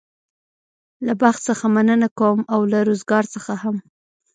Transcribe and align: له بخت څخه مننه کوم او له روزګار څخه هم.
له 1.05 1.13
بخت 1.21 1.41
څخه 1.49 1.65
مننه 1.75 2.07
کوم 2.19 2.39
او 2.53 2.61
له 2.71 2.79
روزګار 2.87 3.23
څخه 3.35 3.53
هم. 3.63 3.77